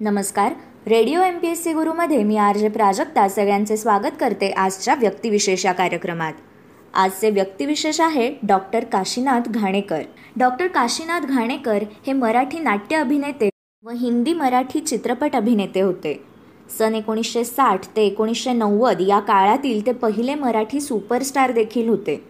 नमस्कार. 0.00 0.52
Radio 0.86 1.20
M 1.22 1.38
P 1.38 1.48
S 1.48 1.62
C 1.64 1.72
गुरुमध्ये 1.72 2.22
मी 2.24 2.36
R 2.36 2.56
J 2.56 2.68
Prajakta 2.68 3.26
सगळ्यांचे 3.28 3.76
स्वागत 3.76 4.16
करते 4.20 4.50
आजच्या 4.50 4.94
व्यक्तिविशेष 4.94 5.64
या 5.66 5.72
कार्यक्रमात. 5.72 6.32
आजचे 6.94 7.30
व्यक्तिविशेष 7.30 8.00
आहे 8.00 8.28
डॉक्टर 8.42 8.84
काशीनाथ 8.84 9.48
घाणेकर. 9.48 10.02
डॉक्टर 10.36 10.66
काशीनाथ 10.66 11.20
घाणेकर 11.20 11.84
हे 12.06 12.12
मराठी 12.12 12.58
नाट्य 12.58 12.96
अभिनेते 12.96 13.48
व 13.84 13.90
हिंदी 13.90 14.32
मराठी 14.32 14.80
चित्रपट 14.80 15.36
अभिनेते 15.36 15.80
होते. 15.80 16.14
सन 16.78 16.94
एकोणीसशे 16.94 17.44
साठ 17.44 17.86
ते 17.96 18.06
एकोणीसशे 18.06 18.52
नव्वद 18.52 19.00
या 19.00 19.20
काळातील 19.20 19.86
ते 19.86 19.92
पहिले 19.92 20.34
मराठी 20.34 20.80
सुपरस्टार 20.80 21.52
देखील 21.52 21.88
होते. 21.88 22.22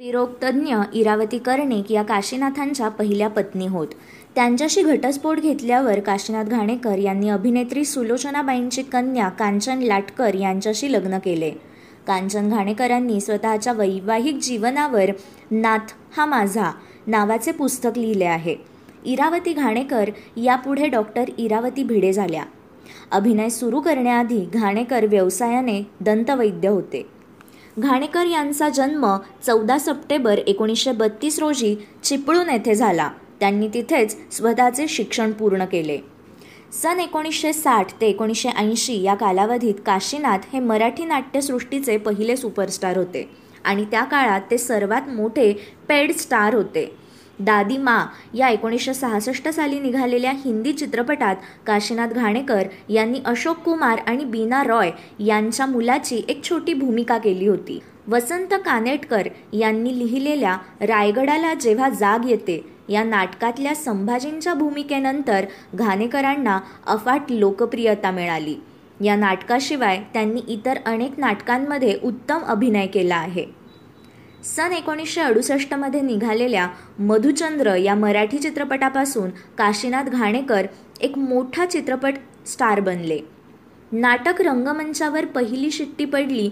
स्त्रीरोगतज्ञ 0.00 0.76
इरावती 0.94 1.38
कर्णिक 1.38 1.92
या 1.92 2.02
काशीनाथांच्या 2.02 2.88
पहिल्या 2.88 3.28
पत्नी 3.28 3.66
होत. 3.66 3.88
त्यांच्याशी 4.34 4.82
घटस्फोट 4.82 5.40
घेतल्यावर 5.40 6.00
काशीनाथ 6.00 6.44
घाणेकर 6.44 6.98
यांनी 6.98 7.28
अभिनेत्री 7.28 7.84
सुलोचनाबाईंची 7.84 8.82
कन्या 8.82 9.28
कांचन 9.28 9.78
लाटकर 9.78 10.34
यांच्याशी 10.34 10.92
लग्न 10.92 11.18
केले. 11.18 11.50
कांचन 12.06 12.48
घाणेकरांनी 12.48 13.20
स्वतःच्या 13.20 13.72
वैवाहिक 13.72 14.38
जीवनावर 14.42 15.10
नाथ 15.50 15.92
हा 16.16 16.26
माझा 16.26 16.70
नावाचे 17.06 17.52
पुस्तक 17.52 17.98
लिहिले 17.98 18.24
आहे. 18.24 18.56
इरावती 19.04 19.52
घाणेकर 19.52 20.10
यापुढे 20.36 20.88
डॉक्टर 20.88 21.24
इरावती 21.38 21.82
भिडे 21.82 22.12
झाल्या. 22.12 22.44
अभिनय 23.10 23.48
सुरू 23.48 23.80
करण्याआधी 23.80 24.44
घाणेकर 24.54 25.06
व्यवसायाने 25.06 25.82
दंतवैद्य 26.00 26.68
होते. 26.68 27.19
घाणेकर 27.80 28.26
यांचा 28.26 28.68
जन्म 28.68 29.06
चौदा 29.46 29.78
सप्टेंबर 29.78 30.38
एकोणीसशे 30.38 30.92
बत्तीस 30.92 31.38
रोजी 31.38 31.74
चिपळूण 32.04 32.48
येथे 32.50 32.74
झाला. 32.74 33.08
त्यांनी 33.40 33.68
तिथेच 33.68 34.16
स्वतःचे 34.32 34.86
शिक्षण 34.88 35.32
पूर्ण 35.32 35.64
केले. 35.64 35.98
सन 36.72 37.00
एकोणीसशे 37.00 37.52
साठ 37.52 37.92
ते 38.00 38.06
एकोणीसशे 38.06 38.48
ऐंशी 38.48 39.00
या 39.02 39.14
कालावधीत 39.14 39.74
काशीनाथ 39.86 40.38
हे 40.52 40.60
मराठी 40.60 41.04
नाट्यसृष्टीचे 41.04 41.96
पहिले 41.96 42.36
सुपरस्टार 42.36 42.96
होते 42.96 43.28
आणि 43.64 43.84
त्या 43.84 44.04
काळात 44.04 44.40
ते 44.50 44.58
सर्वात 44.58 45.08
मोठे 45.08 45.52
पेड 45.88 46.12
स्टार 46.12 46.54
होते. 46.54 46.84
दादी 47.40 47.76
मा 47.76 48.06
या 48.34 48.48
एकोणीसशे 48.48 48.94
सहासष्ट 48.94 49.48
साली 49.48 49.80
निघालेल्या 49.80 50.32
हिंदी 50.44 50.72
चित्रपटात 50.72 51.36
काशीनाथ 51.66 52.08
घाणेकर 52.08 52.62
यांनी 52.88 53.20
अशोक 53.24 53.56
कुमार 53.56 54.00
आणि 54.06 54.24
बीना 54.24 54.62
रॉय 54.62 54.90
यांच्या 55.18 55.66
मुलाची 55.66 56.22
एक 56.28 56.44
छोटी 56.44 56.74
भूमिका 56.74 57.18
केली 57.18 57.46
होती. 57.46 57.80
वसंत 58.08 58.54
कानेटकर 58.64 59.28
यांनी 59.52 59.98
लिहिलेल्या 59.98 60.56
रायगडाला 60.80 61.54
जेव्हा 61.54 61.88
जाग 61.88 62.28
येते 62.28 62.60
या 62.88 63.04
नाटकातल्या 63.04 63.74
संभाजींच्या 63.74 64.54
भूमिकेनंतर 64.54 65.44
घाणेकरांना 65.74 66.58
अफाट 66.86 67.30
लोकप्रियता 67.30 68.10
मिळाली. 68.10 68.54
या 69.04 69.16
नाटकाशिवाय 69.16 70.02
त्यांनी 70.12 70.40
इतर 70.48 70.78
अनेक 70.86 71.18
नाटकांमध्ये 71.18 71.98
उत्तम 72.02 72.38
अभिनय 72.38 72.86
केला 72.86 73.16
आहे. 73.16 73.59
सन 74.44 74.72
एकोणीसशे 74.72 75.20
अडुसष्टमध्ये 75.20 76.00
निघालेल्या 76.00 76.68
मधुचंद्र 76.98 77.74
या 77.74 77.94
मराठी 77.94 78.38
चित्रपटापासून 78.38 79.30
काशीनाथ 79.58 80.04
घाणेकर 80.04 80.66
एक 81.00 81.18
मोठा 81.18 81.66
चित्रपट 81.66 82.14
स्टार 82.46 82.80
बनले. 82.80 83.18
नाटक 83.92 84.40
रंगमंचावर 84.40 85.24
पहिली 85.24 85.70
शिट्टी 85.70 86.04
पडली 86.04 86.50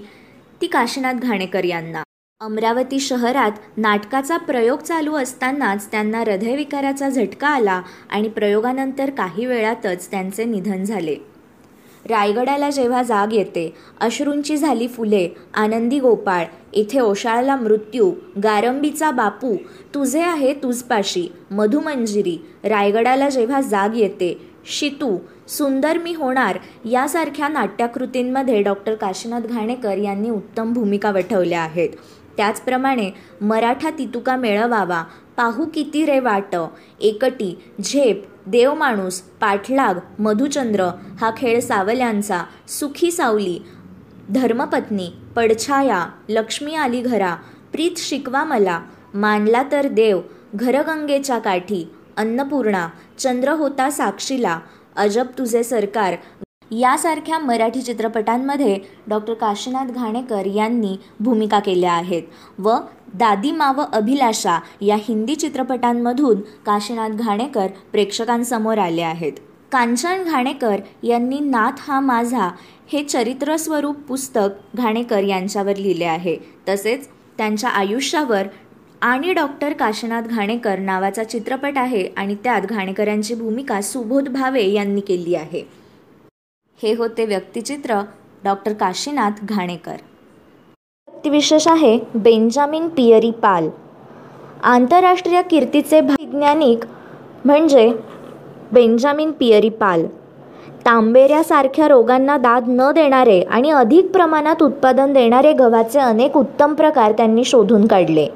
ती 0.61 0.66
काशीनाथ 0.66 1.14
घाणेकर 1.14 1.64
यांना. 1.64 2.03
अमरावती 2.41 3.00
शहरात 3.00 3.53
नाटकाचा 3.77 4.36
प्रयोग 4.36 4.78
चालू 4.78 5.14
असतानाच 5.14 5.91
त्यांना 5.91 6.19
हृदयविकाराचा 6.19 7.09
झटका 7.09 7.48
आला 7.48 7.83
आणि 8.11 8.28
प्रयोगानंतर 8.28 9.11
काही 9.11 9.47
वेळातच 9.47 10.11
त्यांचे 10.11 10.44
निधन 10.44 10.84
झाले. 10.84 11.16
रायगडाला 12.11 12.70
जेव्हा 12.70 13.03
जाग 13.03 13.33
येते 13.33 13.75
अश्रूंची 14.01 14.56
झाली 14.56 14.89
फुले 14.89 15.28
आनंदी 15.55 15.98
गोपाळ 15.98 16.45
इथे 16.73 17.00
ओशाळला 17.00 17.56
मृत्यू 17.56 18.12
गारंबीचा 18.44 19.10
बापू 19.10 19.56
तुझे 19.94 20.21
आहे 20.21 20.55
तुझपाशी 20.55 21.32
मधुमंजिरी 21.50 22.38
रायगडाला 22.65 23.28
जेव्हा 23.28 23.60
जाग 23.60 23.97
येते 23.97 24.41
शितू 24.66 25.19
सुंदर 25.49 25.99
मी 25.99 26.15
होणार 26.15 26.59
यासारख्या 26.91 27.49
नाट्यकृतींमध्ये 27.49 28.62
डॉक्टर 28.62 28.94
काशीनाथ 28.94 29.41
घाणेकर 29.41 29.97
यांनी 29.99 30.31
उत्तम 30.31 30.72
भूमिका 30.72 31.11
वठवल्या 31.11 31.61
आहेत. 31.61 31.88
त्याचप्रमाणे 32.37 33.11
मराठा 33.41 33.91
तितुका 33.91 34.37
मेळवावा 34.37 35.05
पाहू 35.37 35.65
किती 35.75 36.05
रे 36.06 36.21
वाट 36.21 36.56
एकटी 37.00 37.59
झेप 37.84 38.25
देवमाणूस 38.50 39.20
पाठलाग 39.41 39.98
मधुचंद्र 40.19 40.88
हा 41.20 41.31
खेळ 41.36 41.59
सावल्यांचा 41.60 42.42
सुखी 42.69 43.10
सावली 43.10 43.59
धर्मपत्नी 44.28 45.09
पडछाया 45.36 46.04
लक्ष्मी 46.28 46.75
आली 46.75 47.00
घरा 47.03 47.34
प्रीत 47.72 47.98
शिकवा 47.98 48.44
मला 48.44 48.81
मानला 49.14 49.62
तर 49.72 49.88
देव 49.88 50.20
घरगंगेच्या 50.54 51.38
काठी 51.38 51.84
अन्नपूर्णा 52.16 52.88
चंद्र 53.19 53.53
होता 53.53 53.91
साक्षीला 53.91 54.58
अजब 54.97 55.26
तुझे 55.38 55.62
सरकार 55.64 56.14
यासारख्या 56.70 57.38
मराठी 57.38 57.82
चित्रपटांमध्ये 57.82 58.78
डॉक्टर 59.08 59.34
काशीनाथ 59.34 59.92
घाणेकर 59.92 60.47
यांनी 60.47 60.97
भूमिका 61.20 61.58
केल्या 61.58 61.92
आहेत 61.92 62.22
व 62.58 62.76
दादी 63.14 63.50
माव 63.52 63.80
अभिलाषा 63.92 64.58
या 64.80 64.96
हिंदी 64.96 65.34
चित्रपटांमधून 65.34 66.41
काशीनाथ 66.66 67.10
घाणेकर 67.10 67.66
प्रेक्षकांसमोर 67.92 68.78
आले 68.78 69.02
आहेत. 69.02 69.32
कांचन 69.72 70.22
घाणेकर 70.24 70.80
यांनी 71.02 71.38
नाथ 71.41 71.72
हा 71.78 72.00
माझा 72.00 72.48
हे 72.92 73.02
चरित्रस्वरूप 73.02 73.96
पुस्तक 73.96 74.76
घाणेकर 74.76 75.22
यांच्यावर 75.22 75.76
लिहिले 75.76 76.04
आहे. 76.04 76.36
तसेच 76.69 77.08
त्यांच्या 77.38 77.70
आयुष्यावर 77.70 78.46
आणि 79.02 79.32
डॉक्टर 79.32 79.72
काशीनाथ 79.72 80.22
घाणेकर 80.22 80.78
नावाचा 80.78 81.25
चित्रपट 81.25 81.78
आहे 81.78 82.06
आणि 82.16 82.34
त्यात 82.34 82.62
घाणेकरांची 82.62 83.34
भूमिका 83.34 83.80
सुबोध 83.80 84.28
भावे 84.28 84.66
यांनी 84.66 85.00
केली 85.00 85.34
आहे. 85.34 85.62
हे 86.82 86.94
होते 86.94 87.25
व्यक्तिचित्र 87.26 88.00
डॉक्टर 88.44 88.72
काशीनाथ 88.72 89.44
घाणेकर. 89.44 89.96
व्यक्तिविशेष 91.19 91.69
आहे 91.69 91.99
बेंजामिन 92.15 92.89
पियरी 92.89 93.31
पाल. 93.31 93.69
आंतरराष्ट्रीय 94.65 95.43
कीर्तीचे 95.43 96.01
वैज्ञानिक 96.01 96.84
म्हणजे 97.45 97.91
बेंजामिन 98.73 99.31
पियरी 99.31 99.69
पाल. 99.69 100.05
तांबेऱ्यासारख्या 100.87 101.89
रोगांना 101.89 102.37
दाद 102.37 102.65
न 102.69 102.91
देणारे 102.91 103.41
आणि 103.41 103.71
अधिक 103.71 104.11
प्रमाणात 104.11 104.62
उत्पादन 104.62 105.12
देणारे 105.12 105.53
गव्हाचे 105.53 105.99
अनेक 105.99 106.37
उत्तम 106.37 106.75
प्रकार 106.75 107.12
त्यांनी 107.12 107.45
शोधून 107.45 107.87
काढले. 107.87 108.27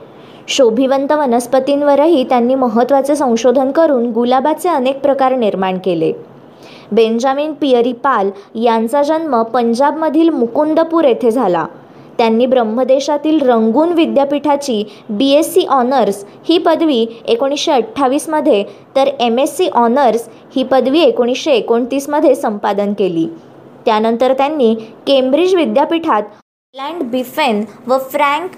शोभिवंत 0.49 1.13
वनस्पतींवरही 1.13 2.25
त्यांनी 2.25 2.55
महत्त्वाचे 2.55 3.17
संशोधन 3.17 3.71
करून 3.71 4.11
गुलाबाचे 4.11 4.69
अनेक 4.69 5.01
प्रकार 5.01 5.37
निर्माण 5.37 5.79
केले. 5.85 6.13
बेंजामिन 6.93 7.53
पियरी 7.53 7.93
पाल 7.93 8.31
यांचा 8.55 9.03
जन्म 9.03 9.43
पंजाबमधील 9.43 10.29
मुकुंदपूर 10.29 11.05
येथे 11.05 11.31
झाला. 11.31 11.67
त्यांनी 12.19 12.47
ब्रह्मदेशातील 12.47 13.41
रंगून 13.49 13.93
विद्यापीठाची 13.93 14.83
बी 15.09 15.31
एस 15.33 15.53
सी 15.55 15.65
ऑनर्स 15.67 16.25
ही 16.49 16.59
पदवी 16.59 17.07
एकोणीसशे 17.29 17.73
अठ्ठावीसमध्ये 17.73 18.65
तर 18.97 19.09
एम 19.21 19.39
एस 19.39 19.57
सी 19.57 19.69
ऑनर्स 19.69 20.29
ही 20.57 20.63
पदवी 20.63 21.01
एकोणीसशे 21.01 21.53
एकोणतीसमध्ये 21.53 22.35
संपादन 22.35 22.93
केली. 22.93 23.27
त्यानंतर 23.85 24.33
त्यांनी 24.33 24.75
केम्ब्रिज 25.07 25.55
विद्यापीठात 25.55 26.23
लँड 26.75 27.03
बिफेन 27.03 27.65
व 27.87 27.99
फ्रँक 28.11 28.51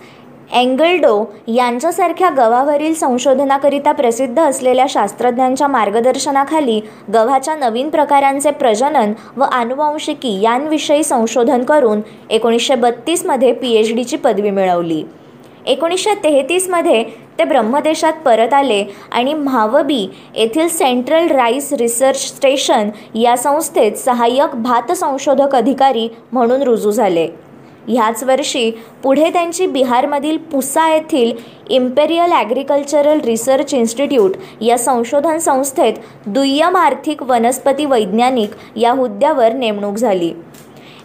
एंगल्डो 0.53 1.25
यांच्यासारख्या 1.49 2.31
गव्हावरील 2.31 2.95
संशोधनाकरिता 2.95 3.93
प्रसिद्ध 3.93 4.39
असलेल्या 4.41 4.87
शास्त्रज्ञांच्या 4.89 5.69
मार्गदर्शनाखाली 5.69 6.81
गव्हाच्या 7.15 7.55
नवीन 7.55 7.89
प्रकारांचे 7.91 8.51
प्रजनन 8.51 9.13
व 9.37 9.43
आनुवंशिकी 9.43 10.41
यांविषयी 10.41 11.05
संशोधन 11.05 11.63
करून 11.65 12.01
एकोणीसशे 12.31 12.75
बत्तीसमध्ये 12.75 13.53
पी 13.53 13.73
एच 13.73 13.95
डीची 13.95 14.17
पदवी 14.17 14.51
मिळवली. 14.51 15.03
एकोणीसशे 15.67 16.15
तेहतीसमध्ये 16.15 17.03
ते 17.39 17.45
ब्रह्मदेशात 17.45 18.13
परत 18.25 18.53
आले 18.55 18.85
आणि 19.13 19.35
म्हावबी 19.35 20.07
येथील 20.35 20.69
सेंट्रल 20.69 21.29
राईस 21.29 21.73
रिसर्च 21.73 22.21
स्टेशन 22.27 22.91
या 23.15 23.37
संस्थेत 23.37 23.97
सहाय्यक 23.97 24.55
भात 24.55 24.93
संशोधक 24.93 25.55
अधिकारी 25.55 26.09
म्हणून 26.33 26.63
रुजू 26.63 26.91
झाले. 26.91 27.29
ह्याच 27.89 28.25
वर्षी 28.25 28.71
पुढे 29.03 29.31
त्यांची 29.31 29.67
बिहारमधील 29.67 30.37
पुसा 30.37 30.95
येथील 30.95 31.33
इम्पेरियल 31.71 32.33
ॲग्रिकल्चरल 32.33 33.21
रिसर्च 33.21 33.75
इन्स्टिट्यूट 33.75 34.33
या 34.61 34.79
संशोधन 34.79 35.39
संस्थेत 35.39 35.95
दुय्यम 36.27 36.77
आर्थिक 36.77 37.23
वनस्पती 37.23 37.85
वैज्ञानिक 37.85 38.51
या 38.77 38.93
हुद्द्यावर 38.93 39.53
नेमणूक 39.53 39.97
झाली. 39.97 40.33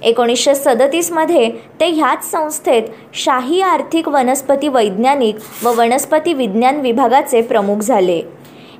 एकोणीसशे 0.02 0.56
सदतीसमध्ये 0.56 1.52
ते 1.80 1.86
ह्याच 1.86 2.32
संस्थेत 2.32 2.84
शाही 3.14 3.62
आर्थिक 3.62 4.08
वनस्पती 4.08 4.68
वैज्ञानिक 4.68 5.36
व 5.64 5.74
वनस्पती 5.78 6.34
विज्ञान 6.34 6.80
विभागाचे 6.82 7.42
प्रमुख 7.42 7.78
झाले. 7.78 8.22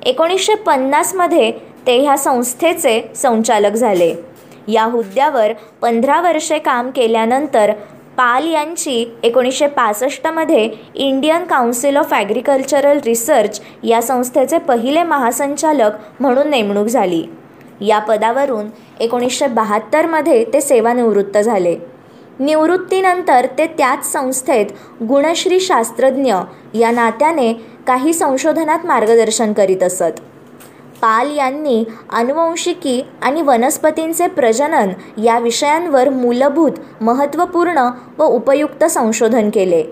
एकोणीसशे 0.06 0.54
पन्नासमध्ये 0.54 1.50
ते 1.86 1.98
ह्या 1.98 2.16
संस्थेचे 2.16 3.10
संचालक 3.16 3.72
झाले. 3.72 4.29
या 4.72 4.84
हुद्द्यावर 4.84 5.52
पंधरा 5.82 6.20
वर्षे 6.20 6.58
काम 6.58 6.90
केल्यानंतर 6.90 7.72
पाल 8.16 8.46
यांची 8.46 9.04
एकोणीसशे 9.22 9.66
पासष्टमध्ये 9.66 10.68
Indian 10.94 11.44
Council 11.44 11.96
of 11.96 12.12
Agricultural 12.14 12.98
Research 13.04 13.60
या 13.82 14.02
संस्थेचे 14.02 14.58
पहिले 14.58 15.02
महासंचालक 15.02 15.90
म्हणून 16.20 16.48
नेमणूक 16.48 16.86
झाली. 16.86 17.24
या 17.80 17.98
पदावरून 17.98 18.66
एकोणीसशे 19.00 19.46
बहात्तरमध्ये 19.46 20.44
ते 20.44 20.60
सेवानिवृत्त 20.60 21.38
झाले. 21.38 21.76
निवृत्तीनंतर 22.38 23.46
ते 23.58 23.66
त्याच 23.66 24.12
संस्थेत 24.12 24.66
गुणश्री 25.02 25.60
शास्त्रज्ञ 25.60 26.34
या 26.74 26.90
नात्याने 26.90 27.52
काही 27.86 28.12
संशोधनात 28.12 28.86
मार्गदर्शन 28.86 29.52
करीत 29.52 29.82
असत. 29.82 30.20
पाल 31.02 31.30
यांनी 31.36 31.84
अनुवंशिकी 32.12 33.00
आणि 33.22 33.42
वनस्पतींचे 33.42 34.26
प्रजनन 34.26 34.90
या 35.22 35.38
विषयांवर 35.38 36.08
मूलभूत 36.08 36.80
महत्त्वपूर्ण 37.00 37.88
व 38.18 38.24
उपयुक्त 38.24 38.84
संशोधन 38.84 39.50
केले. 39.50 39.82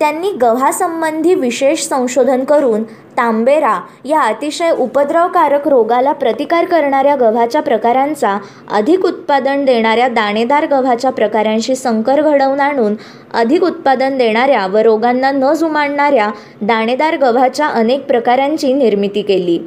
त्यांनी 0.00 0.30
गव्हासंबंधी 0.32 1.34
विशेष 1.34 1.82
संशोधन 1.82 2.44
करून 2.44 2.82
तांबेरा 3.16 3.78
या 4.04 4.20
अतिशय 4.20 4.70
उपद्रवकारक 4.70 5.68
रोगाला 5.68 6.12
प्रतिकार 6.12 6.64
करणाऱ्या 6.64 7.14
गव्हाच्या 7.16 7.62
प्रकारांचा 7.62 8.38
अधिक 8.70 9.04
उत्पादन 9.06 9.64
देणाऱ्या 9.64 10.08
दाणेदार 10.08 10.66
गव्हाच्या 10.66 11.10
प्रकारांशी 11.10 11.74
संकर 11.74 12.20
घडवून 12.20 12.60
आणून 12.60 12.94
अधिक 13.34 13.64
उत्पादन 13.64 14.18
देणाऱ्या 14.18 14.66
व 14.66 14.76
रोगांना 14.76 15.30
न 15.30 15.52
जुमाडणाऱ्या 15.52 16.30
दाणेदार 16.60 17.16
गव्हाच्या 17.16 17.66
अनेक 17.66 18.06
प्रकारांची 18.06 18.72
निर्मिती 18.72 19.22
केली. 19.22 19.58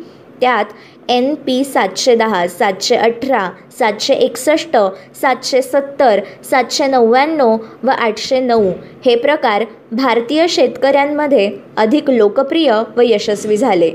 त्यात 0.42 0.66
एन 1.10 1.34
पी 1.36 1.64
सातशे 1.64 2.16
दहा 2.16 2.46
सातशे 2.48 2.96
अठरा 2.96 3.50
सातशे 3.80 4.14
एकसष्ट 4.14 4.78
सातशे 5.22 5.62
सत्तर 5.62 6.20
सातशे 6.52 6.88
नव्याण्णव 6.88 7.56
व 7.84 7.90
आठशे 7.90 8.40
नऊ 8.40 8.72
हे 9.06 9.16
प्रकार 9.16 9.64
भारतीय 9.92 10.48
शेतकऱ्यांमध्ये 10.48 11.52
अधिक 11.78 12.10
लोकप्रिय 12.10 12.72
व 12.98 13.02
यशस्वी 13.02 13.58
झाले. 13.58 13.92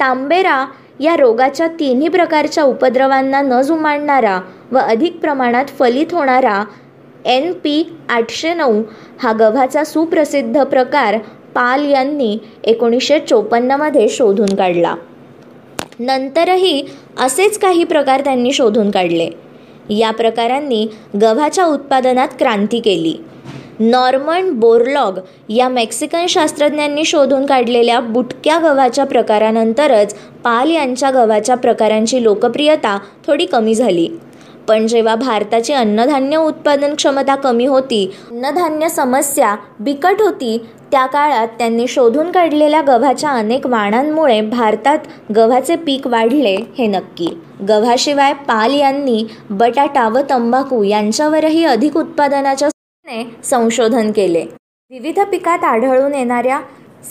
तांबेरा 0.00 0.64
या 1.00 1.16
रोगाच्या 1.16 1.66
तिन्ही 1.80 2.08
प्रकारच्या 2.08 2.64
उपद्रवांना 2.64 3.40
न 3.40 3.60
जुमाडणारा 3.62 4.40
व 4.72 4.78
अधिक 4.78 5.18
प्रमाणात 5.18 5.64
फलित 5.78 6.12
होणारा 6.12 6.62
एन 7.24 7.52
पी 7.52 7.82
आठशे 8.08 8.54
नऊ 8.54 8.82
हा 9.22 9.32
गव्हाचा 9.32 9.84
सुप्रसिद्ध 9.84 10.62
प्रकार 10.62 11.18
पाल 11.54 11.84
यांनी 11.84 12.38
एकोणीसशे 12.64 13.18
चोपन्नमध्ये 13.18 14.08
शोधून 14.08 14.54
काढला. 14.54 14.94
नंतरही 15.98 16.82
असेच 17.18 17.58
काही 17.58 17.84
प्रकार 17.84 18.20
त्यांनी 18.20 18.52
शोधून 18.52 18.90
काढले. 18.90 19.30
या 19.90 20.10
प्रकारांनी 20.10 20.86
गव्हाच्या 21.22 21.64
उत्पादनात 21.64 22.28
क्रांती 22.38 22.80
केली. 22.80 23.14
नॉर्मन 23.80 24.50
बोरलॉग 24.50 25.18
या 25.48 25.68
मेक्सिकन 25.68 26.26
शास्त्रज्ञांनी 26.26 27.04
शोधून 27.04 27.46
काढलेल्या 27.46 28.00
बुटक्या 28.00 28.58
गव्हाच्या 28.58 29.04
प्रकारानंतरच 29.04 30.14
पाल 30.44 30.70
यांच्या 30.70 31.10
गव्हाच्या 31.10 31.56
प्रकारांची 31.56 32.22
लोकप्रियता 32.22 32.98
थोडी 33.26 33.46
कमी 33.46 33.74
झाली. 33.74 34.08
पण 34.68 34.86
जेव्हा 34.86 35.14
भारताची 35.14 35.72
अन्नधान्य 35.72 36.36
उत्पादन 36.36 36.94
क्षमता 36.94 37.34
कमी 37.34 37.66
होती 37.66 38.04
अन्नधान्य 38.30 38.88
समस्या 38.88 39.54
बिकट 39.80 40.20
होती 40.20 40.56
त्या 40.90 41.04
काळात 41.06 41.48
त्यांनी 41.58 41.86
शोधून 41.88 42.30
काढलेल्या 42.32 42.80
गव्हाच्या 42.82 43.30
अनेक 43.30 43.66
वाणांमुळे 43.66 44.40
भारतात 44.40 44.98
गव्हाचे 45.36 45.76
पीक 45.76 46.06
वाढले 46.06 46.54
हे 46.78 46.86
नक्की. 46.86 47.26
गव्हाशिवाय 47.68 48.32
पाल 48.48 48.74
यांनी 48.74 49.24
बटाटा 49.50 50.08
व 50.08 50.18
तंबाखू 50.30 50.82
यांच्यावरही 50.82 51.64
अधिक 51.64 51.96
उत्पादनाच्या 51.96 52.68
संशोधन 53.44 54.10
केले. 54.12 54.44
विविध 54.90 55.20
पिकात 55.20 55.64
आढळून 55.64 56.14
येणाऱ्या 56.14 56.60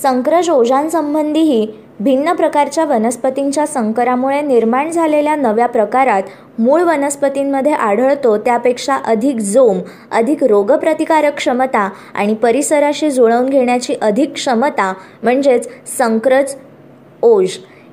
संक्रज 0.02 0.50
ओझांसंबंधीही 0.50 1.66
भिन्न 2.00 2.34
प्रकारच्या 2.34 2.84
वनस्पतींच्या 2.86 3.66
संकरामुळे 3.68 4.42
निर्माण 4.42 4.90
झालेल्या 4.92 5.36
नव्या 5.36 5.68
प्रकारात 5.68 6.24
मूळ 6.60 6.82
वनस्पतींमध्ये 6.82 7.72
आढळतो 7.72 8.38
त्यापेक्षा 8.38 8.96
अधिक 9.06 9.38
जोम 9.38 9.80
अधिक 10.12 10.44
रोगप्रतिकारक 10.44 11.36
क्षमता 11.36 11.90
आणि 12.14 12.34
परिसराशी 12.34 13.10
जुळवून 13.10 13.50
घेण्याची 13.50 13.96
अधिक 14.02 14.34
क्षमता 14.34 14.94
म्हणजेच 15.24 15.68
संक्रज 15.98 16.56
ओझ 17.22 17.50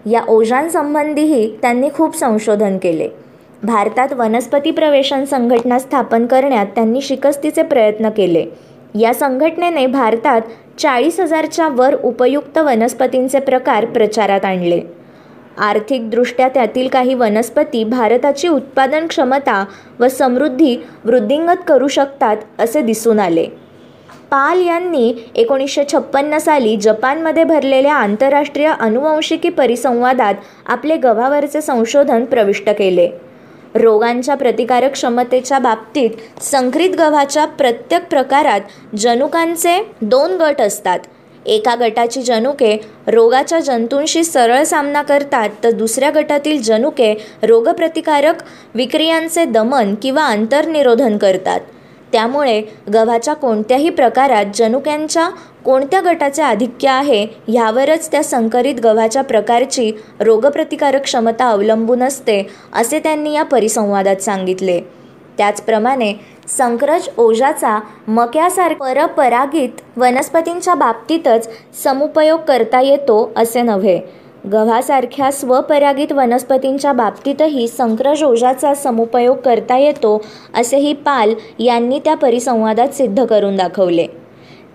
या 0.07 0.23
ओजांसंबंधीही 0.29 1.57
त्यांनी 1.63 1.89
खूप 1.95 2.17
संशोधन 2.17 2.77
केले. 2.79 3.09
भारतात 3.63 4.13
वनस्पती 4.13 4.71
प्रवेशन 4.71 5.25
संघटना 5.25 5.79
स्थापन 5.79 6.27
करण्यात 6.27 6.67
त्यांनी 6.67 7.01
शिकस्तीचे 7.01 7.63
प्रयत्न 7.63 8.09
केले. 8.09 8.45
या 8.95 9.15
संघटनेने 9.15 9.87
भारतात 9.87 10.41
चाळीस 10.79 11.21
हजारच्या 11.21 11.69
वर 11.69 11.95
उपयुक्त 11.95 12.59
वनस्पतींचे 12.59 13.39
प्रकार 13.39 13.85
प्रचारात 13.85 14.45
आणले. 14.45 14.81
आर्थिकदृष्ट्या 15.59 16.49
त्यातील 16.49 16.89
काही 16.89 17.15
वनस्पती 17.15 17.85
भारताची 17.85 18.49
उत्पादन 18.49 19.07
क्षमता 19.07 19.65
व 20.01 20.09
समृद्धी 20.09 20.77
वृद्धिंगत 21.05 21.63
करू 21.67 21.89
शकतात 21.89 22.37
असे 22.59 22.81
दिसून 22.81 23.21
आले. 23.21 23.47
पाल 24.31 24.61
यांनी 24.67 25.15
एकोणीसशे 25.35 25.85
छप्पन्न 25.93 26.39
साली 26.39 26.77
जपानमध्ये 26.77 27.45
भरलेल्या 27.45 27.95
आंतरराष्ट्रीय 27.95 28.73
अनुवंशिकी 28.81 29.49
परिसंवादात 29.49 30.35
आपले 30.67 30.97
गव्हावरचे 30.97 31.61
संशोधन 31.61 32.25
प्रविष्ट 32.25 32.71
केले. 32.71 33.11
रोगांच्या 33.75 34.35
प्रतिकारक 34.35 34.93
क्षमतेच्या 34.93 35.59
बाबतीत 35.59 36.43
संकरित 36.43 36.91
गव्हाच्या 36.91 37.45
प्रत्येक 37.45 38.05
प्रकारात 38.05 38.97
जनुकांचे 38.97 39.83
दोन 40.01 40.37
गट 40.37 40.61
असतात. 40.61 40.99
एका 41.47 41.75
गटाची 41.75 42.23
जनुके 42.23 42.77
रोगाच्या 43.07 43.59
जंतूंशी 43.61 44.25
सरळ 44.25 44.63
सामना 44.63 45.03
करतात 45.03 45.49
तर 45.65 45.71
दुसऱ्या 45.71 46.11
गटातील 46.11 46.63
जनुके 46.63 47.15
रोगप्रतिकारक 47.43 48.35
विक्रियांचे 48.75 49.45
दमन 49.45 49.95
किंवा 50.03 50.27
अंतर्निरोधन 50.27 51.19
करतात. 51.19 51.61
त्यामुळे 52.13 52.63
गव्हाच्या 52.95 53.35
कोणत्याही 53.35 53.91
प्रकारात 53.91 54.47
जनुक्यांच्या 54.55 55.29
कोणत्या 55.65 56.01
गटाचे 56.01 56.43
आधिक्य 56.43 56.89
आहे 56.89 57.25
ह्यावरच 57.49 58.11
त्या 58.13 58.23
संकरित 58.25 58.81
गव्हाच्या 58.85 59.23
प्रकारची 59.23 59.91
रोगप्रतिकारक 60.21 61.03
क्षमता 61.03 61.49
अवलंबून 61.51 62.03
असते 62.03 62.43
असे 62.73 62.99
त्यांनी 62.99 63.33
या 63.33 63.43
परिसंवादात 63.43 64.17
सांगितले. 64.17 64.81
त्याचप्रमाणे 65.39 66.13
संक्रज 66.49 67.09
ओझाचा 67.19 67.79
मक्यासारख 68.09 68.77
परपरागित 68.77 69.81
वनस्पतींच्या 69.97 70.75
बाबतीतच 70.75 71.49
समुपयोग 71.83 72.41
करता 72.41 72.81
येतो 72.81 73.33
असे 73.37 73.63
नव्हे. 73.63 73.99
गव्हासारख्या 74.53 75.31
स्वपरागित 75.33 76.13
वनस्पतींच्या 76.13 76.93
बाबतीतही 76.93 77.67
संक्रज 77.69 78.23
ओझाचा 78.25 78.75
समुपयोग 78.75 79.37
करता 79.37 79.79
येतो 79.79 80.21
असेही 80.55 80.93
पाल 80.93 81.35
यांनी 81.59 81.99
त्या 81.99 82.15
परिसंवादात 82.15 82.89
सिद्ध 82.89 83.25
करून 83.25 83.57
दाखवले. 83.57 84.07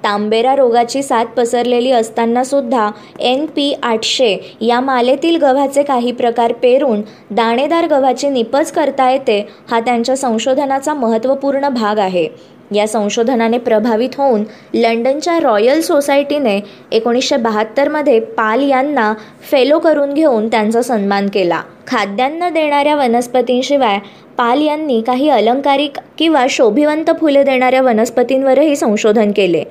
तांबेरा 0.03 0.56
रोगाची 0.56 1.03
साथ 1.03 1.25
पसरलेली 1.25 1.91
असताना 1.91 2.44
सुद्धा 2.44 2.89
एन 3.20 3.46
पी 3.46 3.74
आठशे 3.84 4.36
या 4.62 4.79
मालेतील 4.79 5.38
गव्हाचे 5.38 5.84
काही 5.84 6.12
प्रकार 6.12 6.53
पेरून 6.53 7.01
दाणेदार 7.32 7.88
गव्हाची 7.88 8.29
निपज 8.29 8.72
करता 8.72 9.10
येते 9.12 9.39
हा 9.72 9.79
त्यांच्या 9.79 10.15
संशोधनाचा 10.18 10.94
महत्त्वपूर्ण 10.94 11.70
भाग 11.70 12.00
आहे. 12.00 12.27
या 12.75 12.88
संशोधनाने 12.88 13.58
प्रभावित 13.58 14.10
होऊन 14.18 14.44
लंडनच्या 14.74 15.39
रॉयल 15.39 15.82
सोसायटीने 15.82 16.60
एकोणीसशे 16.91 17.38
बहात्तरमध्ये 17.38 18.20
पाल 18.20 18.70
यांना 18.70 19.13
फेलो 19.51 19.79
करून 19.79 20.13
घेऊन 20.13 20.48
त्यांचा 20.48 20.82
सन्मान 20.82 21.27
केला. 21.27 21.62
खाद्यान्न 21.88 22.50
देणाऱ्या 22.50 22.96
वनस्पतींशिवाय 22.96 23.98
पाल 24.38 24.62
यांनी 24.62 25.01
काही 25.01 25.29
अलंकारिक 25.29 25.98
किंवा 26.18 26.46
शोभिवंत 26.50 27.10
फुले 27.20 27.44
देणाऱ्या 27.44 27.82
वनस्पतींवरही 27.82 28.75
संशोधन 28.75 29.32
केले. 29.32 29.63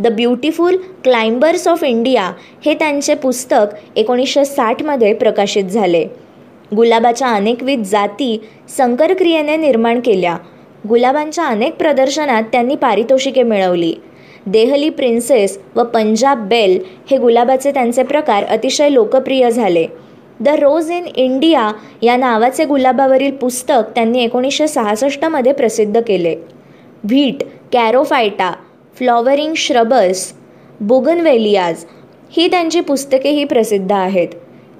The 0.00 0.06
beautiful 0.06 0.76
climbers 1.04 1.68
of 1.68 1.84
India 1.84 2.30
हे 2.66 2.74
त्यांचे 2.74 3.14
पुस्तक 3.14 3.74
एकोणीसशे 3.96 4.44
साठमध्ये 4.44 5.12
प्रकाशित 5.14 5.64
झाले. 5.64 6.04
गुलाबाच्या 6.76 7.28
अनेकविध 7.28 7.82
जाती 7.82 8.38
संकरक्रियेने 8.76 9.56
निर्माण 9.56 10.00
केल्या. 10.00 10.36
गुलाबांच्या 10.88 11.44
अनेक 11.44 11.76
प्रदर्शनात 11.76 12.42
त्यांनी 12.42 12.74
पारितोषिके 12.74 13.42
मिळवली. 13.42 13.94
देहली 14.46 14.88
प्रिन्सेस 14.88 15.58
व 15.76 15.82
पंजाब 15.84 16.46
बेल 16.48 16.78
हे 17.10 17.16
गुलाबाचे 17.16 17.70
त्यांचे 17.70 18.02
प्रकार 18.02 18.44
अतिशय 18.44 18.88
लोकप्रिय 18.90 19.50
झाले. 19.50 19.86
द 20.40 20.48
रोज 20.48 20.90
इन 20.90 21.06
इंडिया 21.16 21.70
या 22.02 22.16
नावाचे 22.16 22.64
गुलाबावरील 22.64 23.30
पुस्तक 23.30 23.90
त्यांनी 23.94 24.22
एकोणीसशे 24.24 24.68
सहासष्टमध्ये 24.68 25.52
प्रसिद्ध 25.52 26.00
केले. 26.00 26.34
व्हीट 27.04 27.42
कॅरोफायटा 27.72 28.52
फ्लॉवरिंग 28.98 29.54
श्रबर्स 29.56 30.32
बोगनवेलियाज 30.80 31.84
ही 32.32 32.46
त्यांची 32.50 32.80
पुस्तकेही 32.80 33.44
प्रसिद्ध 33.44 33.92
आहेत. 33.92 34.28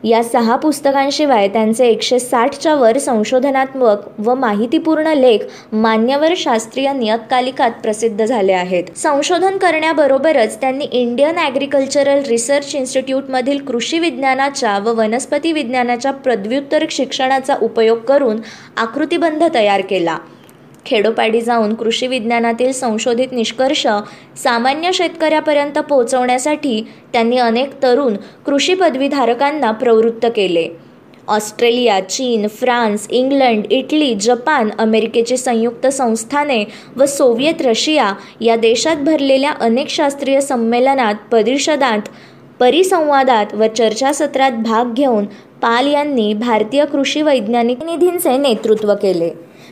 या 0.05 0.23
सहा 0.23 0.57
पुस्तकांशिवाय 0.57 1.47
त्यांचे 1.49 1.87
एकशे 1.87 2.19
साठच्या 2.19 2.75
वर 2.75 2.99
संशोधनात्मक 2.99 4.21
व 4.27 4.35
माहितीपूर्ण 4.35 5.13
लेख 5.15 5.45
मान्यवर 5.73 6.33
शास्त्रीय 6.37 6.93
नियतकालिकात 6.93 7.71
प्रसिद्ध 7.83 8.25
झाले 8.25 8.53
आहेत. 8.53 8.85
संशोधन 8.97 9.57
करण्याबरोबरच 9.57 10.61
त्यांनी 10.61 10.87
इंडियन 10.93 11.39
ॲग्रिकल्चरल 11.39 12.23
रिसर्च 12.29 12.75
इन्स्टिट्यूटमधील 12.75 13.65
कृषी 13.67 13.99
विज्ञानाच्या 13.99 14.79
व 14.79 14.95
वनस्पती 14.99 15.53
विज्ञानाच्या 15.53 16.13
पदव्युत्तर 16.27 16.85
शिक्षणाचा 16.91 17.57
उपयोग 17.61 17.99
करून 17.99 18.41
आकृतिबंध 18.77 19.45
तयार 19.55 19.81
केला. 19.81 20.17
खेडोपाडी 20.89 21.41
जाऊन 21.41 21.75
कृषी 21.75 22.07
विज्ञानातील 22.07 22.73
संशोधित 22.73 23.33
निष्कर्ष 23.33 23.87
सामान्य 24.43 24.93
शेतकऱ्यापर्यंत 24.93 25.79
पोहोचवण्यासाठी 25.79 26.81
त्यांनी 27.13 27.39
अनेक 27.39 27.83
तरुण 27.83 28.17
कृषी 28.47 28.75
पदवीधारकांना 28.75 29.71
प्रवृत्त 29.71 30.27
केले. 30.37 30.69
ऑस्ट्रेलिया 31.29 31.99
चीन 32.01 32.47
फ्रान्स 32.49 33.07
इंग्लंड 33.11 33.65
इटली 33.71 34.15
जपान 34.15 34.71
अमेरिकेची 34.79 35.37
संयुक्त 35.37 35.87
संस्थाने 35.87 36.65
व 36.97 37.07
सोव्हिएत 37.07 37.61
रशिया 37.63 38.13
या 38.41 38.57
देशात 38.57 38.97
भरलेल्या 38.97 39.53
अनेक 39.61 39.89
शास्त्रीय 39.89 40.41
संमेलनात 40.41 41.15
परिषदांत 41.33 42.09
परिसंवादात 42.61 43.55
व 43.55 43.67
चर्चासत्रात 43.77 44.53
भाग 44.53 44.95
घेऊन 44.95 45.25
पाल 45.63 45.87
यांनी 45.87 46.33
भारतीय 46.35 46.85
कृषी 46.85 47.23
वैज्ञानिक 47.23 47.85
निधींचे 47.85 48.37
नेतृत्व 48.37 48.95
केले. 48.95 49.31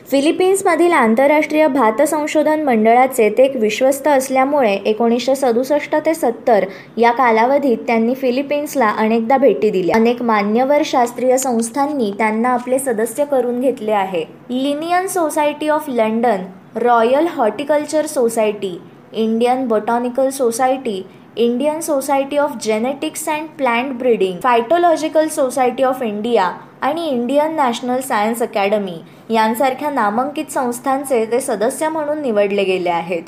फिलिपिन्समधील 0.09 0.91
आंतरराष्ट्रीय 0.93 1.67
भात 1.67 2.01
संशोधन 2.07 2.61
मंडळाचे 2.63 3.29
ते 3.37 3.43
एक 3.45 3.55
विश्वस्त 3.61 4.07
असल्यामुळे 4.07 4.71
एकोणीसशे 4.85 5.33
सदुसष्ट 5.35 5.95
ते 6.05 6.13
सत्तर 6.15 6.65
या 6.97 7.11
कालावधीत 7.11 7.77
त्यांनी 7.87 8.13
फिलिपिन्सला 8.15 8.89
अनेकदा 8.97 9.37
भेटी 9.37 9.69
दिल्या. 9.69 9.95
अनेक 9.95 10.21
मान्यवर 10.21 10.81
शास्त्रीय 10.85 11.37
संस्थांनी 11.37 12.11
त्यांना 12.17 12.49
आपले 12.49 12.79
सदस्य 12.79 13.25
करून 13.31 13.59
घेतले 13.59 13.91
आहे. 13.91 14.23
Linnean 14.49 15.07
Society 15.07 15.69
of 15.69 15.89
London 15.89 16.43
Royal 16.75 17.27
Horticulture 17.27 18.05
Society 18.05 18.77
Indian 19.13 19.67
Botanical 19.67 20.29
Society 20.29 21.01
Indian 21.37 21.79
Society 21.81 22.37
of 22.37 22.55
Genetics 22.61 23.27
and 23.29 23.47
Plant 23.57 23.91
Breeding 23.97 24.39
Phytological 24.43 25.27
Society 25.27 25.83
of 25.83 26.01
India 26.03 26.49
आणि 26.81 27.07
इंडियन 27.09 27.55
नॅशनल 27.55 27.99
सायन्स 27.99 28.41
अकॅडमी 28.41 28.97
यांसारख्या 29.29 29.89
नामांकित 29.89 30.51
संस्थांचे 30.51 31.25
ते 31.31 31.39
सदस्य 31.41 31.89
म्हणून 31.89 32.21
निवडले 32.21 32.63
गेले 32.63 32.89
आहेत. 32.89 33.23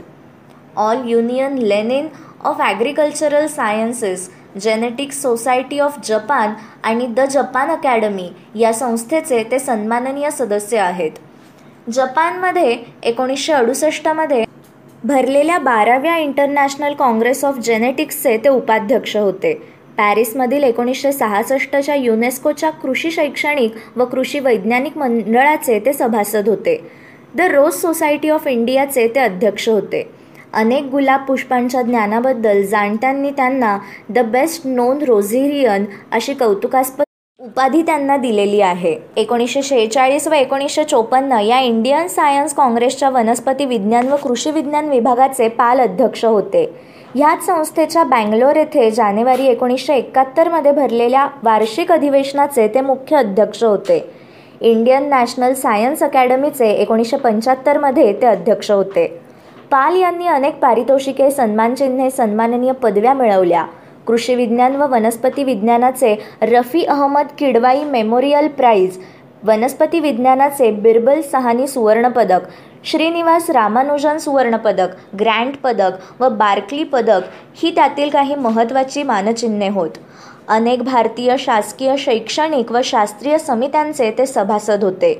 All 0.78 1.08
Union 1.08 1.58
Lenin 1.58 2.08
of 2.46 2.62
Agricultural 2.62 3.48
Sciences 3.48 4.30
Genetics 4.62 5.22
Society 5.22 5.80
of 5.80 5.98
Japan 6.06 6.54
आणि 6.84 7.06
द 7.08 7.26
जपान 7.32 7.70
अकॅडमी 7.72 8.30
या 8.56 8.74
संस्थेचे 8.74 9.44
ते 9.52 9.60
सन्माननीय 9.60 10.30
सदस्य 10.32 10.78
आहेत. 10.80 11.12
जपानमध्ये 11.92 12.78
एकोणीसशे 13.04 13.54
अडुसष्टमध्ये 13.54 14.44
भरलेल्या 15.04 15.58
बाराव्या 15.60 16.16
इंटरनॅशनल 16.18 16.94
काँग्रेस 16.94 17.44
ऑफ 17.46 17.60
जेनेटिक्सचे 17.60 18.38
ते 18.38 18.50
उपाध्यक्ष 18.50 19.16
होते. 19.18 19.54
पॅरिसमधील 20.00 20.64
एकोणीसशे 20.64 21.12
सहासष्टच्या 21.12 21.96
युनेस्कोच्या 21.96 22.70
कृषी 22.70 23.10
शैक्षणिक 23.12 23.72
व 23.96 24.06
कृषी 24.06 24.40
वैज्ञानिक 24.40 24.98
मंडळाचे 24.98 25.80
ते 25.80 25.94
सभासद 25.94 26.50
होते. 26.50 26.76
द 27.36 27.42
रोज 27.42 27.74
सोसायटी 27.74 28.30
ऑफ 28.30 28.48
इंडियाचे 28.48 29.08
ते 29.08 29.20
अध्यक्ष 29.20 29.68
होते. 29.70 30.02
अनेक 30.54 30.84
गुलाब 30.84 31.26
पुष्पांच्या 31.28 31.82
ज्ञानाबद्दल 31.82 32.62
जाणत्यांनी 32.62 33.32
त्यांना 33.32 33.78
द 34.10 34.20
बेस्ट 34.20 34.68
नोन 34.68 35.04
रोझेरियन 35.04 35.86
अशी 36.12 36.34
कौतुकास्पद 36.34 37.04
उपाधी 37.40 37.82
त्यांना 37.82 38.18
दिलेली 38.18 38.62
आहे. 38.62 38.96
एकोणीसशे 39.18 39.62
शेहेचाळीस 39.62 40.28
व 40.28 40.34
एकोणीसशे 40.34 40.84
चोपन्न 40.84 41.40
या 41.40 41.60
इंडियन 41.60 42.08
सायन्स 42.08 42.54
काँग्रेसच्या 42.54 43.10
वनस्पती 43.10 43.66
विज्ञान 43.66 44.08
व 44.08 44.16
कृषी 44.16 44.52
विज्ञान 44.52 44.90
विभागाचे 44.90 45.48
पाल 45.50 45.80
अध्यक्ष 45.80 46.26
होते. 46.26 46.89
ह्याच 47.16 47.46
संस्थेच्या 47.46 48.04
बँगलोर 48.04 48.56
येथे 48.56 48.90
जानेवारी 48.92 49.46
एकोणीसशे 49.48 49.94
एकाहत्तरमध्ये 49.94 50.72
भरलेल्या 50.72 51.26
वार्षिक 51.44 51.92
अधिवेशनाचे 51.92 52.68
ते 52.68 52.82
मुख्य 52.82 53.16
अध्यक्ष 53.18 53.64
होते. 53.64 53.98
इंडियन 54.62 55.08
नॅशनल 55.10 55.54
सायन्स 55.54 56.04
अकॅडमीचे 56.04 56.70
एकोणीसशे 56.72 57.18
पंच्याहत्तरमध्ये 57.18 58.12
ते 58.14 58.26
अध्यक्ष 58.26 58.72
होते. 58.72 59.08
पाल 59.72 59.96
यांनी 59.96 60.28
अनेक 60.28 60.60
पारितोषिके 60.60 61.32
सन्मानचिन्हे 61.32 62.10
सन्माननीय 62.10 62.72
पदव्या 62.72 63.14
मिळवल्या. 63.14 63.66
कृषी 64.08 64.36
विज्ञान 64.36 64.76
व 64.76 64.86
वनस्पती 64.92 65.44
विज्ञानाचे 65.44 66.16
रफी 66.42 66.84
अहमद 66.84 67.28
किडवाई 67.38 67.84
मेमोरियल 67.84 68.48
प्राईज 68.48 68.98
वनस्पती 69.44 70.00
विज्ञानाचे 70.00 70.72
बिरबल 70.72 71.22
सहानी 71.22 71.68
सुवर्णपदक 71.68 72.42
श्रीनिवास 72.84 73.50
रामानुजन 73.50 74.18
सुवर्णपदक 74.18 74.88
ग्रँड 75.20 75.56
पदक 75.64 76.22
व 76.22 76.30
बार्कली 76.30 76.84
पदक 76.84 77.22
ही 77.56 77.72
त्यातील 77.76 78.10
काही 78.10 78.36
महत्त्वाची 78.36 79.04
मानचिन्हे 79.04 79.70
होत. 79.70 79.90
अनेक 80.48 80.84
भारतीय 80.84 81.36
शासकीय 81.40 81.96
शैक्षणिक 81.98 82.72
व 82.72 82.80
शास्त्रीय 82.84 83.38
समित्यांचे 83.38 84.12
ते 84.18 84.26
सभासद 84.26 84.84
होते. 84.84 85.14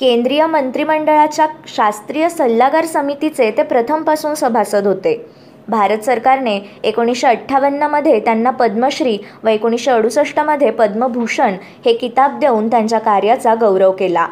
केंद्रीय 0.00 0.46
मंत्रिमंडळाच्या 0.46 1.46
शास्त्रीय 1.66 2.28
सल्लागार 2.28 2.84
समितीचे 2.84 3.50
ते 3.50 3.62
प्रथमपासून 3.62 4.34
सभासद 4.34 4.86
होते. 4.86 5.26
भारत 5.68 5.98
सरकारने 5.98 6.60
एकोणीसशे 6.84 7.26
अठ्ठावन्नमध्ये 7.26 8.20
त्यांना 8.20 8.50
पद्मश्री 8.50 9.18
व 9.44 9.48
एकोणीसशे 9.48 9.90
अडुसष्टमध्ये 9.90 10.70
पद्मभूषण 10.70 11.54
हे 11.84 11.94
किताब 11.94 12.38
देऊन 12.38 12.70
त्यांच्या 12.70 12.98
कार्याचा 12.98 13.54
गौरव 13.54 13.92
केला. 13.92 14.26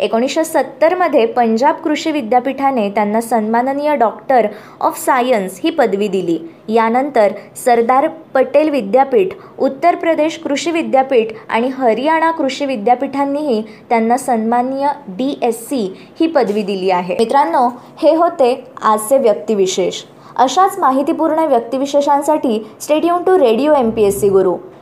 एकोणीसशे 0.00 0.44
सत्तरमध्ये 0.44 1.24
पंजाब 1.26 1.74
कृषी 1.74 2.10
विद्यापीठाने 2.10 2.88
त्यांना 2.90 3.20
सन्माननीय 3.20 3.94
डॉक्टर 3.96 4.46
ऑफ 4.80 4.98
सायन्स 5.04 5.60
ही 5.64 5.70
पदवी 5.70 6.08
दिली. 6.08 6.38
यानंतर 6.68 7.32
सरदार 7.64 8.08
पटेल 8.34 8.68
विद्यापीठ 8.70 9.34
उत्तर 9.58 9.94
प्रदेश 9.94 10.38
कृषी 10.38 10.70
विद्यापीठ 10.70 11.32
आणि 11.48 11.68
हरियाणा 11.68 12.30
कृषी 12.30 12.66
विद्यापीठांनीही 12.66 13.62
त्यांना 13.88 14.16
सन्माननीय 14.16 14.88
डी 15.08 15.38
एस 15.42 15.64
सी 15.68 15.82
ही 16.20 16.26
पदवी 16.26 16.62
दिली 16.62 16.90
आहे. 16.90 17.16
मित्रांनो 17.18 17.66
हे 18.02 18.14
होते 18.14 18.54
आजचे 18.82 19.18
व्यक्तिविशेष. 19.18 20.02
अशाच 20.36 20.78
माहितीपूर्ण 20.78 21.46
व्यक्तिविशेषांसाठी 21.46 22.66
stadium 22.80 23.22
to 23.22 23.38
radio 23.38 23.74
M 23.74 23.90
P 23.90 24.02
S 24.02 24.20
C 24.20 24.28
Guru 24.28 24.56